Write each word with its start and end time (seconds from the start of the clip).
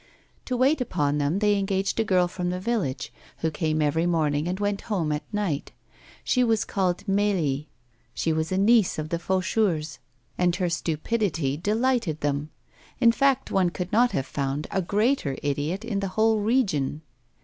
To 0.45 0.57
wait 0.57 0.81
upon 0.81 1.19
them 1.19 1.37
they 1.37 1.55
engaged 1.55 1.99
a 1.99 2.03
girl 2.03 2.27
from 2.27 2.49
the 2.49 2.59
village, 2.59 3.13
who 3.41 3.51
came 3.51 3.83
every 3.83 4.07
morning 4.07 4.47
and 4.47 4.59
went 4.59 4.81
home 4.89 5.11
at 5.11 5.21
night. 5.31 5.73
She 6.23 6.43
was 6.43 6.65
called 6.65 7.05
Mélie, 7.05 7.67
she 8.15 8.33
was 8.33 8.51
a 8.51 8.57
niece 8.57 8.97
of 8.97 9.09
the 9.09 9.19
Faucheurs, 9.19 9.99
and 10.39 10.55
her 10.55 10.71
stupidity 10.71 11.55
delighted 11.55 12.21
them. 12.21 12.49
In 12.99 13.11
fact, 13.11 13.51
one 13.51 13.69
could 13.69 13.91
not 13.91 14.11
have 14.13 14.25
found 14.25 14.65
a 14.71 14.81
greater 14.81 15.37
idiot 15.43 15.85
in 15.85 15.99
the 15.99 16.07
whole 16.17 16.39
region. 16.39 17.03